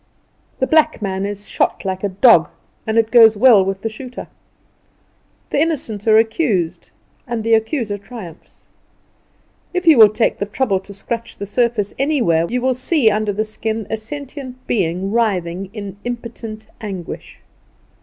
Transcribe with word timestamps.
The 0.57 0.65
black 0.65 0.99
man 0.99 1.27
is 1.27 1.47
shot 1.47 1.85
like 1.85 2.03
a 2.03 2.09
dog, 2.09 2.49
and 2.87 2.97
it 2.97 3.11
goes 3.11 3.37
well 3.37 3.63
with 3.63 3.83
the 3.83 3.87
shooter. 3.87 4.25
The 5.51 5.61
innocent 5.61 6.07
are 6.07 6.17
accused 6.17 6.89
and 7.27 7.43
the 7.43 7.53
accuser 7.53 7.99
triumphs. 7.99 8.65
If 9.75 9.85
you 9.85 9.99
will 9.99 10.09
take 10.09 10.39
the 10.39 10.47
trouble 10.47 10.79
to 10.79 10.93
scratch 10.95 11.37
the 11.37 11.45
surface 11.45 11.93
anywhere, 11.99 12.47
you 12.49 12.61
will 12.63 12.73
see 12.73 13.11
under 13.11 13.31
the 13.31 13.43
skin 13.43 13.85
a 13.91 13.95
sentient 13.97 14.65
being 14.65 15.11
writhing 15.11 15.69
in 15.71 15.97
impotent 16.03 16.65
anguish." 16.81 17.39